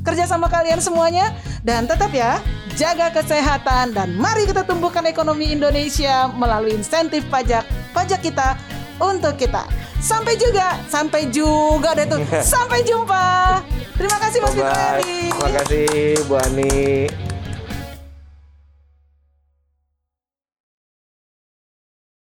kerja 0.06 0.29
sama 0.29 0.46
kalian 0.46 0.77
semuanya 0.77 1.34
Dan 1.65 1.89
tetap 1.89 2.13
ya, 2.13 2.38
jaga 2.77 3.10
kesehatan 3.10 3.98
Dan 3.98 4.13
mari 4.22 4.46
kita 4.46 4.62
tumbuhkan 4.62 5.10
ekonomi 5.10 5.50
Indonesia 5.50 6.29
melalui 6.38 6.77
insentif 6.77 7.25
pajak 7.34 7.65
Pajak 7.98 8.22
kita 8.22 8.53
untuk 9.01 9.34
kita 9.38 9.66
Sampai 9.98 10.38
juga, 10.38 10.77
sampai 10.88 11.30
juga 11.34 11.98
deh 11.98 12.06
tuh 12.06 12.22
Sampai 12.54 12.86
jumpa 12.86 13.60
Terima 13.98 14.18
kasih 14.22 14.39
Mas. 14.46 14.54
Eri 14.54 15.34
Terima 15.34 15.50
kasih 15.58 15.89
Bu 16.30 16.38
Ani. 16.38 17.27